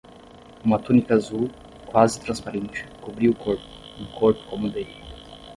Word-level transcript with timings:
Uma 0.65 0.79
túnica 0.79 1.13
azul, 1.13 1.51
quase 1.91 2.19
transparente, 2.21 2.87
cobria 3.01 3.29
o 3.29 3.35
corpo, 3.35 3.61
um 3.99 4.07
corpo 4.19 4.41
como 4.49 4.65
o 4.65 4.71
dele. 4.71 4.89